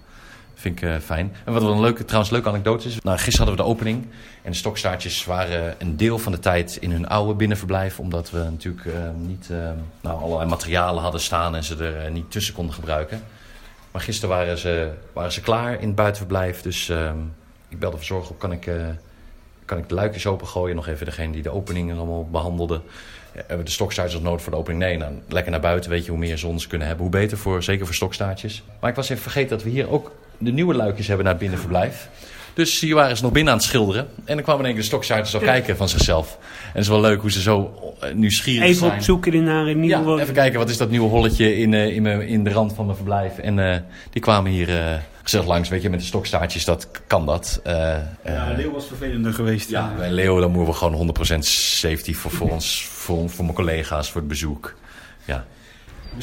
[0.61, 1.33] Vind ik uh, fijn.
[1.45, 3.01] En wat een leuke, trouwens leuke anekdote is.
[3.01, 4.07] Nou, gisteren hadden we de opening.
[4.43, 7.99] En de stokstaartjes waren een deel van de tijd in hun oude binnenverblijf.
[7.99, 9.71] Omdat we natuurlijk uh, niet uh,
[10.01, 13.23] nou, allerlei materialen hadden staan en ze er niet tussen konden gebruiken.
[13.91, 16.63] Maar gisteren waren ze, waren ze klaar in het buitenverblijf.
[16.63, 17.19] Dus ehm,
[17.69, 18.71] ik belde verzorger op, kan ik,
[19.65, 20.77] kan ik de luikjes opengooien?
[20.77, 22.81] Nog even degene die de opening allemaal behandelde.
[23.33, 24.83] Hebben we de stokstaartjes nog nodig voor de opening?
[24.83, 25.91] Nee, nou, lekker naar buiten.
[25.91, 27.39] Weet je, hoe meer zon ze kunnen hebben, hoe beter.
[27.39, 28.63] Voor, zeker voor stokstaartjes.
[28.81, 31.43] Maar ik was even vergeten dat we hier ook de nieuwe luikjes hebben naar het
[31.43, 32.09] binnenverblijf.
[32.55, 34.09] Dus hier waren ze nog binnen aan het schilderen.
[34.25, 36.39] En dan kwam in één keer de stokstaartjes al kijken van zichzelf.
[36.41, 38.91] En het is wel leuk hoe ze zo eh, nieuwsgierig even zijn.
[38.91, 40.11] Even op zoek naar een nieuwe...
[40.11, 42.73] Ja, even kijken, wat is dat nieuwe holletje in, uh, in, mijn, in de rand
[42.73, 43.39] van mijn verblijf.
[43.39, 43.77] En uh,
[44.11, 46.65] die kwamen hier uh, gezellig langs, weet je, met de stokstaartjes.
[46.65, 47.61] Dat kan dat.
[47.65, 49.71] ja, Leo was vervelender geweest.
[49.71, 53.57] Ja, bij Leo dan moeten we gewoon 100% safety voor, voor ons, voor, voor mijn
[53.57, 54.75] collega's, voor het bezoek.
[55.25, 55.45] Ja.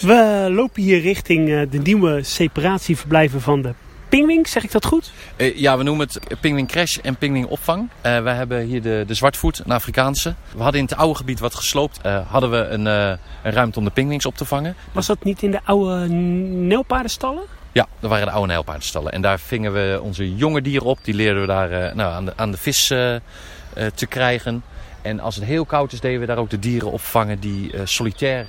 [0.02, 3.74] We lopen hier richting de nieuwe separatieverblijven van de
[4.10, 5.12] Pingwing, zeg ik dat goed?
[5.38, 7.89] Uh, ja, we noemen het Pingwing Crash en Pingwing Opvang.
[8.06, 10.34] Uh, we hebben hier de, de zwartvoet, een Afrikaanse.
[10.56, 12.00] We hadden in het oude gebied wat gesloopt.
[12.06, 14.76] Uh, hadden we een, een, ruimte om de pingwings op te vangen.
[14.91, 17.43] Was dat niet in de oude nijlpaardenstallen?
[17.72, 19.12] Ja, dat waren de oude nijlpaardenstallen.
[19.12, 21.00] En daar vingen we onze jonge dieren op.
[21.02, 24.63] Die leerden we daar nou, aan, de, aan de vis te krijgen.
[25.02, 28.48] En als het heel koud is, deden we daar ook de dieren opvangen die solitair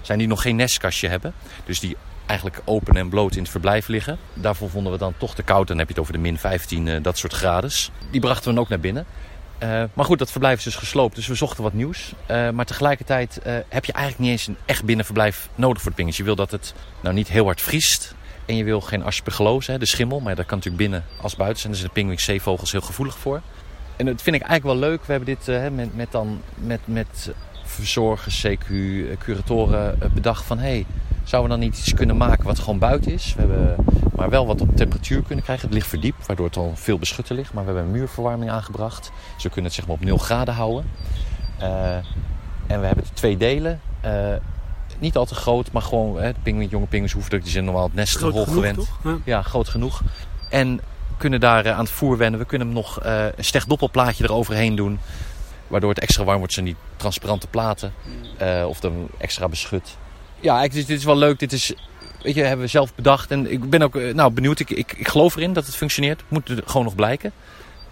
[0.00, 1.32] zijn, die nog geen nestkastje hebben.
[1.64, 1.96] Dus die
[2.30, 4.18] eigenlijk open en bloot in het verblijf liggen.
[4.34, 5.68] Daarvoor vonden we dan toch te koud.
[5.68, 7.90] Dan heb je het over de min 15, uh, dat soort grades.
[8.10, 9.06] Die brachten we dan ook naar binnen.
[9.62, 12.12] Uh, maar goed, dat verblijf is dus gesloopt, dus we zochten wat nieuws.
[12.30, 16.16] Uh, maar tegelijkertijd heb je eigenlijk niet eens een echt binnenverblijf nodig voor de pingers.
[16.16, 18.14] Je wil dat het nou niet heel hard vriest.
[18.46, 20.20] En je wil geen aspergillose, de schimmel.
[20.20, 21.72] Maar dat kan natuurlijk binnen als buiten zijn.
[21.72, 23.40] Daar zijn de pinguïnzeevogels heel gevoelig voor.
[23.96, 25.04] En dat vind ik eigenlijk wel leuk.
[25.04, 27.30] We hebben dit met, met, dan, met, met
[27.64, 28.68] verzorgers, CQ,
[29.18, 30.58] curatoren bedacht van...
[30.58, 30.86] Hey,
[31.30, 33.34] Zouden we dan niet iets kunnen maken wat gewoon buiten is?
[33.34, 33.76] We hebben
[34.16, 35.64] maar wel wat op temperatuur kunnen krijgen.
[35.66, 37.52] Het ligt verdiept, waardoor het al veel beschutter ligt.
[37.52, 39.10] Maar we hebben een muurverwarming aangebracht.
[39.34, 40.90] Dus we kunnen het zeg maar op 0 graden houden.
[41.60, 41.94] Uh,
[42.66, 43.80] en we hebben twee delen.
[44.04, 44.34] Uh,
[44.98, 47.84] niet al te groot, maar gewoon hè, de pinguïn, jonge pinguïns hoeven die zijn normaal
[47.84, 48.88] het nest hol gewend.
[49.04, 49.18] Ja.
[49.24, 49.42] ja.
[49.42, 50.02] groot genoeg.
[50.48, 50.80] En
[51.16, 52.40] kunnen daar uh, aan het voer wennen.
[52.40, 54.98] We kunnen hem nog een stecht doppelplaatje eroverheen doen.
[55.66, 56.52] Waardoor het extra warm wordt.
[56.52, 57.92] zijn die transparante platen.
[58.66, 59.96] of dan extra beschut
[60.40, 61.38] ja, dit is wel leuk.
[61.38, 61.72] Dit is,
[62.22, 63.30] weet je, hebben we zelf bedacht.
[63.30, 64.60] En ik ben ook nou, benieuwd.
[64.60, 66.22] Ik, ik, ik geloof erin dat het functioneert.
[66.28, 67.32] Moet er gewoon nog blijken.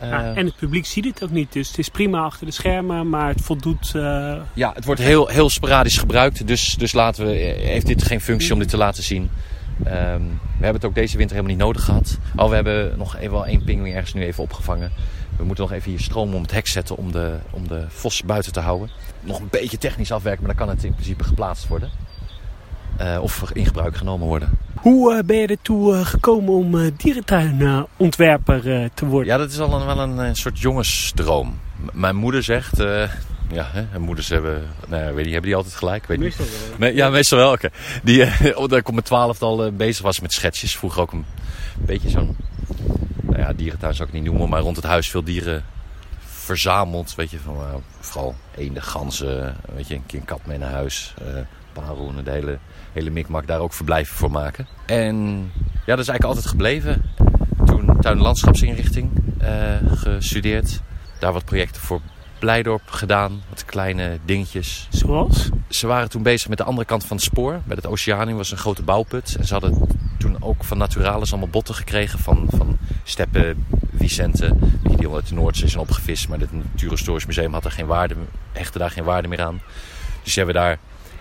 [0.00, 1.52] Ja, en het publiek ziet het ook niet.
[1.52, 3.92] Dus het is prima achter de schermen, maar het voldoet...
[3.96, 4.36] Uh...
[4.54, 6.46] Ja, het wordt heel, heel sporadisch gebruikt.
[6.46, 9.30] Dus, dus laten we, heeft dit geen functie om dit te laten zien.
[9.78, 12.18] Um, we hebben het ook deze winter helemaal niet nodig gehad.
[12.36, 14.92] Oh, we hebben nog even wel één pinguïn ergens nu even opgevangen.
[15.36, 18.22] We moeten nog even hier stroom om het hek zetten om de, om de vos
[18.22, 18.90] buiten te houden.
[19.20, 21.90] Nog een beetje technisch afwerken, maar dan kan het in principe geplaatst worden.
[23.00, 24.58] Uh, of in gebruik genomen worden.
[24.74, 29.32] Hoe uh, ben je ertoe uh, gekomen om dierentuinontwerper te worden?
[29.32, 31.60] Ja, dat is al een, wel een, soort jongensdroom.
[31.76, 32.76] M mijn moeder zegt,
[33.50, 36.06] ja, hè, moeders hebben, nou ja, weet je, hebben die altijd gelijk?
[36.06, 36.46] Weet meestal
[36.78, 36.90] wel.
[36.90, 37.52] ja, meestal wel.
[37.52, 37.70] Okay.
[38.02, 40.76] Die, dat ik op mijn twaalfde al bezig was met schetsjes.
[40.76, 41.24] Vroeger ook een
[41.78, 42.36] beetje zo'n,
[43.20, 45.64] nou ja, dierentuin zou ik niet noemen, maar rond het huis veel dieren
[46.48, 47.14] verzameld.
[47.14, 47.56] Weet je, van,
[48.00, 51.14] vooral eenden, ganzen, weet je, een keer een kat mee naar huis
[51.72, 52.58] parelhoenen, de hele,
[52.92, 54.66] hele mikmak daar ook verblijven voor maken.
[54.86, 55.16] En
[55.86, 57.02] ja, dat is eigenlijk altijd gebleven.
[57.64, 59.10] Toen tuin- en landschapsinrichting
[59.42, 60.80] uh, gestudeerd.
[61.18, 62.00] Daar wat projecten voor
[62.38, 63.42] Blijdorp gedaan.
[63.48, 64.88] Wat kleine dingetjes.
[64.90, 65.48] Zoals?
[65.68, 67.60] Ze waren toen bezig met de andere kant van het spoor.
[67.64, 69.36] Bij het Oceanium was een grote bouwput.
[69.38, 69.86] En ze hadden
[70.18, 72.18] toen ook van Naturalis allemaal botten gekregen.
[72.18, 74.56] Van, van steppen, Vicente.
[74.98, 76.28] Die uit de Noordzee zijn opgevist.
[76.28, 78.14] Maar het Natuurhistorisch Museum had er geen waarde,
[78.52, 79.60] hechtte daar geen waarde meer aan.
[80.22, 80.78] Dus ze hebben daar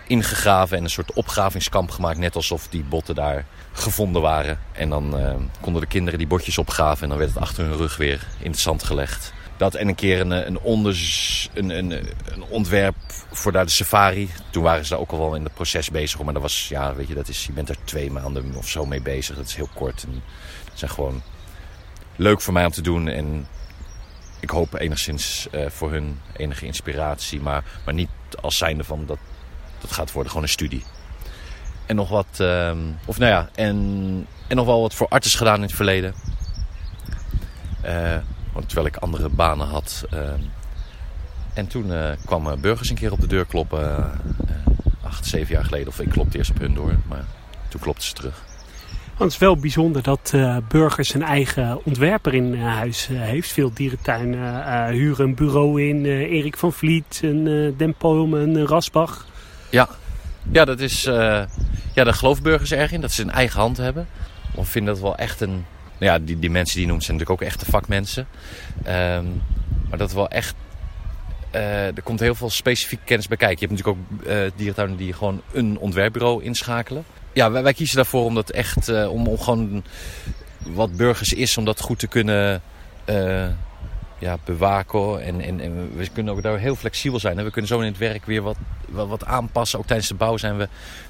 [0.07, 2.17] ingegraven en een soort opgravingskamp gemaakt.
[2.17, 4.59] Net alsof die botten daar gevonden waren.
[4.71, 7.77] En dan uh, konden de kinderen die botjes opgraven en dan werd het achter hun
[7.77, 9.33] rug weer in het zand gelegd.
[9.57, 12.95] Dat en een keer een, een, onders, een, een, een ontwerp
[13.31, 14.29] voor daar de safari.
[14.49, 16.23] Toen waren ze daar ook al wel in het proces bezig.
[16.23, 18.85] Maar dat was, ja, weet je, dat is, je bent er twee maanden of zo
[18.85, 19.35] mee bezig.
[19.35, 20.03] Dat is heel kort.
[20.03, 20.11] En
[20.63, 21.21] dat zijn gewoon
[22.15, 23.07] leuk voor mij om te doen.
[23.07, 23.47] En
[24.39, 27.41] ik hoop enigszins voor hun enige inspiratie.
[27.41, 28.09] Maar, maar niet
[28.41, 29.17] als zijnde van dat,
[29.81, 30.83] dat gaat worden gewoon een studie.
[31.85, 35.55] En nog wat, ehm, of nou ja, en, en nog wel wat voor artis gedaan
[35.55, 36.13] in het verleden.
[38.53, 40.05] want terwijl ik andere banen had.
[40.09, 40.41] Ehm,
[41.53, 44.11] en toen kwamen burgers een keer op de deur kloppen
[45.07, 45.87] acht, zeven jaar geleden.
[45.87, 47.25] Of ik klopte eerst op hun door, maar
[47.67, 48.46] toen klopte ze terug.
[49.17, 53.21] Want het is wel bijzonder dat uh, Burgers een eigen ontwerper in uh, huis uh,
[53.21, 53.51] heeft.
[53.51, 56.05] Veel dierentuinen huren een bureau in.
[56.05, 59.25] Erik van Vliet, een Den Poom, een Rasbach.
[59.69, 59.89] Ja,
[60.51, 61.47] ja, dat is, ja,
[61.93, 63.01] daar gelooft Burgers erg in.
[63.01, 64.07] Dat ze een eigen hand hebben.
[64.55, 65.65] We vinden dat wel echt een...
[65.99, 68.27] Nou ja, die, die mensen die noemt zijn natuurlijk ook echte vakmensen.
[68.87, 69.41] Um,
[69.89, 70.55] maar dat wel echt
[71.51, 73.59] er komt heel veel specifieke kennis bij kijken.
[73.59, 77.03] Je hebt natuurlijk ook uh, dierentuinen die gewoon een ontwerpbureau inschakelen.
[77.37, 79.83] Ja, wij, wij kiezen daarvoor om dat echt, uh, om, om gewoon
[80.59, 82.61] wat burgers is, om dat goed te kunnen
[84.19, 85.21] ja, bewaken.
[85.21, 87.43] En, en, en, we kunnen ook daar heel flexibel zijn.
[87.43, 88.57] We kunnen zo in het werk weer wat,
[88.89, 89.79] wat, wat aanpassen.
[89.79, 90.67] Ook tijdens de bouw zijn we,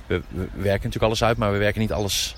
[0.08, 2.36] we, we, werken natuurlijk alles uit, maar we werken niet alles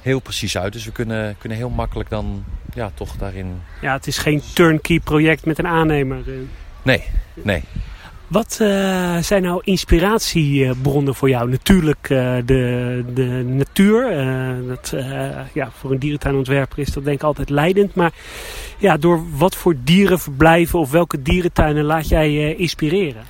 [0.00, 0.72] heel precies uit.
[0.72, 3.60] Dus we kunnen, kunnen heel makkelijk dan ja, toch daarin...
[3.80, 6.24] Ja, het is geen turnkey project met een aannemer.
[6.82, 7.64] Nee, nee.
[8.34, 11.50] Wat uh, zijn nou inspiratiebronnen voor jou?
[11.50, 14.12] Natuurlijk uh, de, de natuur.
[14.12, 14.94] Uh, dat,
[15.52, 17.94] ja, voor een dierentuinontwerper is dat denk ik altijd leidend.
[17.94, 18.12] Maar
[18.78, 23.22] ja, door wat voor dieren verblijven of welke dierentuinen laat jij je inspireren?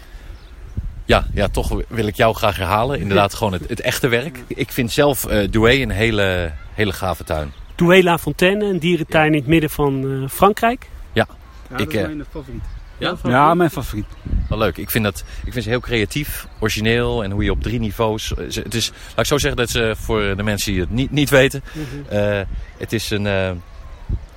[1.05, 3.01] Ja, ja, toch wil ik jou graag herhalen.
[3.01, 4.39] Inderdaad, gewoon het, het echte werk.
[4.47, 7.53] Ik vind zelf uh, Douai een hele, hele gave tuin.
[7.75, 10.89] Douai La Fontaine, een dierentuin in het midden van Frankrijk.
[11.13, 11.27] Ja,
[11.71, 12.74] ja ik, dat is mijn favoriet.
[12.99, 13.17] Ja?
[13.23, 14.07] ja, mijn favoriet.
[14.49, 14.77] Wel leuk.
[14.77, 18.35] Ik vind, dat, ik vind ze heel creatief, origineel en hoe je op drie niveaus...
[18.35, 21.11] Eh, het is, laat ik zo zeggen dat ze voor de mensen die het niet,
[21.11, 21.63] niet weten...
[21.73, 22.17] Mhm.
[22.17, 22.41] Uh,
[22.79, 23.51] het is een, uh,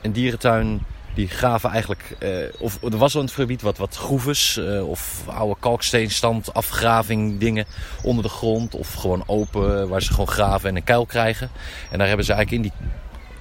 [0.01, 2.15] een dierentuin die graven eigenlijk...
[2.23, 7.39] Uh, of er was al in het gebied wat, wat groeves of oude kalksteenstand, afgraving
[7.39, 7.65] dingen
[8.01, 8.75] onder de grond.
[8.75, 11.49] Of gewoon open waar ze gewoon graven en een kuil krijgen.
[11.91, 12.89] En daar hebben ze eigenlijk in die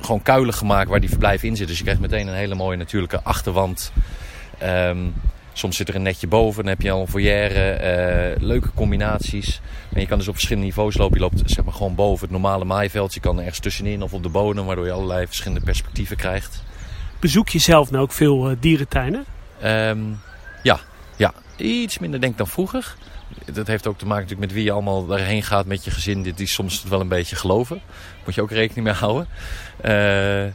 [0.00, 1.68] gewoon kuilen gemaakt waar die verblijven in zitten.
[1.68, 3.92] Dus je krijgt meteen een hele mooie natuurlijke achterwand...
[4.62, 5.14] Um,
[5.53, 9.61] soms zit er een netje boven, dan heb je al een foyer, uh, leuke combinaties.
[9.92, 11.16] En je kan dus op verschillende niveaus lopen.
[11.16, 13.14] Je loopt zeg maar gewoon boven het normale maaiveld.
[13.14, 16.62] Je kan ergens tussenin of op de bodem, waardoor je allerlei verschillende perspectieven krijgt.
[17.21, 19.25] Bezoek je zelf nou ook veel uh, dierentuinen?
[19.64, 20.21] Um,
[20.62, 20.81] ja,
[21.16, 22.95] ja, iets minder denk ik dan vroeger.
[23.53, 26.23] Dat heeft ook te maken natuurlijk met wie je allemaal daarheen gaat met je gezin.
[26.23, 27.81] Die, die soms wel een beetje geloven.
[28.25, 29.29] Moet je ook rekening mee houden.
[29.85, 30.53] Uh,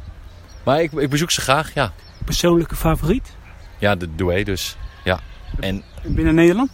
[0.63, 1.93] maar ik, ik bezoek ze graag, ja.
[2.25, 3.35] Persoonlijke favoriet?
[3.81, 4.77] Ja, de Douai dus.
[5.03, 5.19] Ja.
[5.59, 6.69] En, Binnen Nederland?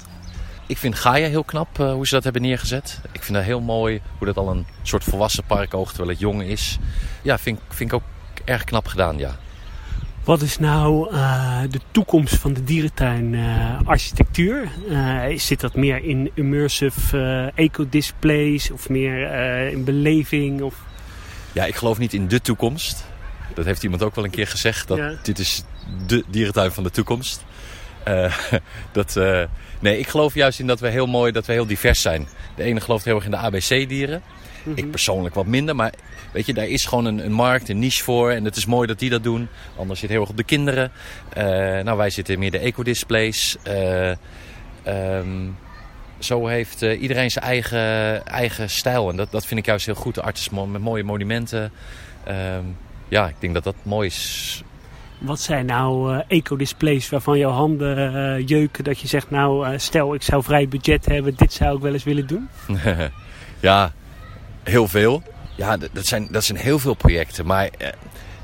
[0.65, 3.01] Ik vind Gaia heel knap uh, hoe ze dat hebben neergezet.
[3.11, 6.19] Ik vind dat heel mooi hoe dat al een soort volwassen park oogt terwijl het
[6.19, 6.77] jong is.
[7.21, 8.03] Ja, vind, vind ik ook
[8.45, 9.35] erg knap gedaan, ja.
[10.23, 14.69] Wat is nou uh, de toekomst van de dierentuin uh, architectuur?
[15.35, 19.31] zit dat meer in immersive eco-displays of meer
[19.71, 20.61] in beleving?
[20.61, 20.75] Of...
[21.51, 23.06] Ja, ik geloof niet in de toekomst.
[23.57, 24.87] Dat heeft iemand ook wel een keer gezegd.
[24.87, 25.63] Dat dit is
[26.07, 27.45] de dierentuin van de toekomst.
[28.07, 28.37] Uh,
[28.91, 29.43] dat, uh,
[29.79, 32.27] nee, ik geloof juist in dat we heel mooi, dat we heel divers zijn.
[32.55, 34.21] De ene gelooft heel erg in de ABC-dieren.
[34.23, 34.83] Mm -hmm.
[34.83, 35.93] Ik persoonlijk wat minder, maar
[36.31, 38.31] weet je, daar is gewoon een, een, markt, een niche voor.
[38.31, 39.47] En het is mooi dat die dat doen.
[39.77, 40.91] Anders zit heel erg op de kinderen.
[41.37, 41.43] Uh,
[41.79, 43.57] nou, wij zitten meer de eco-displays.
[44.87, 45.57] Um,
[46.19, 49.09] zo heeft iedereen zijn eigen, eigen stijl.
[49.09, 50.15] En dat, dat vind ik juist heel goed.
[50.15, 51.71] De artis met mooie monumenten.
[52.27, 52.75] Um,
[53.07, 54.63] ja, ik denk dat dat mooi is.
[55.17, 59.77] Wat zijn nou uh, eco-displays waarvan jouw handen uh, jeuken dat je zegt, nou uh,
[59.77, 62.49] stel ik zou vrij budget hebben, dit zou ik wel eens willen doen?
[63.59, 63.93] ja,
[64.63, 65.23] heel veel.
[65.55, 67.45] Ja, dat zijn, dat zijn heel veel projecten.
[67.45, 67.69] Maar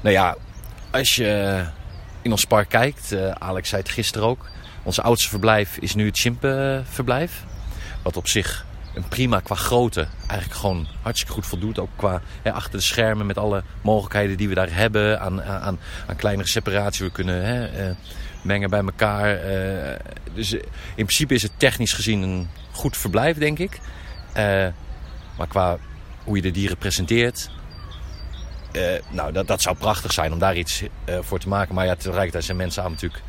[0.01, 0.35] nou ja,
[0.91, 1.63] als je
[2.21, 4.49] in ons park kijkt, Alex zei het gisteren ook,
[4.83, 7.43] ons oudste verblijf is nu het Chimpe-verblijf.
[8.01, 11.79] Wat op zich een prima qua grootte eigenlijk gewoon hartstikke goed voldoet.
[11.79, 15.79] Ook qua hè, achter de schermen met alle mogelijkheden die we daar hebben aan, aan,
[16.07, 17.05] aan kleinere separatie.
[17.05, 17.95] We kunnen hè, uh,
[18.41, 19.45] mengen bij elkaar.
[19.45, 19.95] Uh,
[20.33, 20.61] dus in
[20.95, 23.79] principe is het technisch gezien een goed verblijf, denk ik.
[25.37, 25.77] Maar qua
[26.23, 27.49] hoe je de dieren presenteert...
[29.09, 30.83] nou, dat, dat zou prachtig zijn om daar iets
[31.21, 31.75] voor te maken.
[31.75, 33.23] Maar ja, tegelijkertijd zijn mensen aan natuurlijk...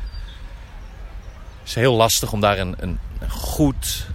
[1.59, 2.99] Het is heel lastig om daar een, een
[3.29, 4.07] goed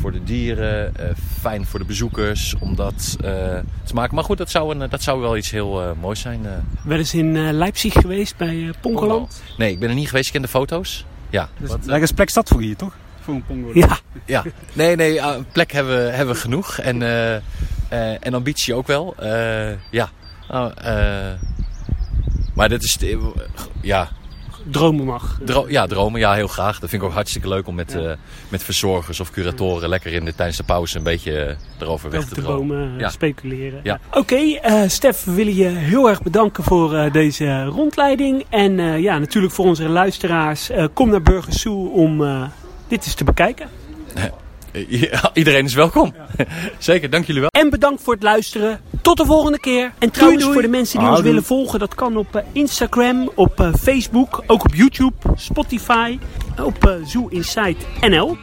[0.00, 1.06] voor de dieren, uh,
[1.40, 3.28] fijn voor de bezoekers om dat uh,
[3.84, 4.14] te maken.
[4.14, 6.40] Maar goed, dat zou, een, dat zou wel iets heel uh, moois zijn.
[6.82, 9.42] Wel eens in Leipzig geweest bij Pongoland?
[9.58, 10.26] Nee, ik ben er niet geweest.
[10.26, 11.04] Ik ken de foto's.
[11.30, 11.48] Ja.
[11.58, 12.96] Dus is plek stad voor hier, toch?
[13.20, 13.74] Voor een Pongoland.
[13.74, 13.98] Ja.
[14.24, 14.42] ja.
[14.72, 15.20] Nee, nee,
[15.52, 16.78] plek hebben, we, hebben we genoeg.
[16.78, 17.02] En,
[18.20, 19.14] en ambitie ook wel.
[19.90, 20.10] ja.
[20.50, 20.70] Oh,
[22.54, 22.98] maar dat is...
[23.80, 24.10] ja,
[24.70, 25.38] dromen mag.
[25.44, 26.78] Dro ja, dromen, ja, heel graag.
[26.78, 28.10] Dat vind ik ook hartstikke leuk om met, eh,
[28.48, 32.24] met verzorgers of curatoren lekker in de, tijdens de pauze een beetje eh, erover weg
[32.24, 32.92] te dromen.
[32.94, 33.08] eh, Ja.
[33.08, 33.80] speculeren.
[33.82, 34.00] Ja.
[34.12, 34.38] Oké,
[34.88, 38.44] Stef, we willen je heel erg bedanken voor deze rondleiding.
[38.48, 42.18] En ja, natuurlijk voor onze luisteraars, kom naar Burgers Zoo om
[42.88, 43.68] dit eens te bekijken.
[44.74, 46.14] Eh, Ja, iedereen is welkom.
[46.78, 47.50] Zeker, dank jullie wel.
[47.50, 48.80] En bedankt voor het luisteren.
[49.02, 49.92] Tot de volgende keer.
[49.98, 50.54] En trouwens, doei.
[50.54, 54.42] voor de mensen die ons willen volgen, dat kan op eh, Instagram, op eh, Facebook,
[54.46, 56.18] ook op YouTube, Spotify,
[56.62, 58.36] op eh, Zoo Insight NL.